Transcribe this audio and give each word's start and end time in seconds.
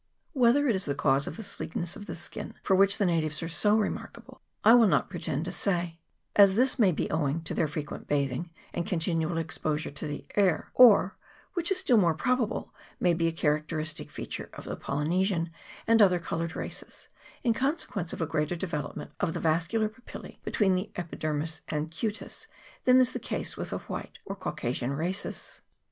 Whether 0.33 0.67
it 0.67 0.73
is 0.75 0.85
the 0.85 0.95
cause 0.95 1.27
of 1.27 1.37
the 1.37 1.43
sleekness 1.43 1.95
of 1.95 2.07
the 2.07 2.15
skin 2.15 2.55
for 2.63 2.75
which 2.75 2.97
the 2.97 3.05
natives 3.05 3.43
are 3.43 3.47
so 3.47 3.77
remarkable, 3.77 4.41
I 4.63 4.73
will 4.73 4.87
not 4.87 5.11
pretend 5.11 5.45
to 5.45 5.51
say; 5.51 5.99
as 6.35 6.55
this 6.55 6.79
may 6.79 6.91
be 6.91 7.07
owing 7.11 7.43
to 7.43 7.53
their 7.53 7.67
frequent 7.67 8.07
bathing 8.07 8.49
and 8.73 8.83
continual 8.87 9.37
exposure 9.37 9.91
to 9.91 10.07
the 10.07 10.25
air, 10.35 10.71
or, 10.73 11.19
which 11.53 11.69
is 11.71 11.77
still 11.77 11.97
more 11.97 12.15
probable, 12.15 12.73
may 12.99 13.13
be 13.13 13.27
a 13.27 13.31
characteristic 13.31 14.09
feature 14.09 14.49
of 14.53 14.63
the 14.63 14.75
Poly 14.75 15.05
nesian 15.07 15.51
and 15.85 16.01
other 16.01 16.17
coloured 16.17 16.55
races, 16.55 17.07
in 17.43 17.53
consequence 17.53 18.11
of 18.11 18.23
a 18.23 18.25
greater 18.25 18.55
development 18.55 19.11
of 19.19 19.35
the 19.35 19.39
vascular 19.39 19.87
papillae 19.87 20.39
between 20.43 20.73
the 20.73 20.91
epidermis 20.95 21.61
and 21.67 21.91
cutis 21.91 22.47
than 22.85 22.99
is 22.99 23.11
the 23.11 23.19
case 23.19 23.55
with 23.55 23.69
the 23.69 23.77
white 23.77 24.17
or 24.25 24.35
Caucasian 24.35 24.93
races. 24.93 25.61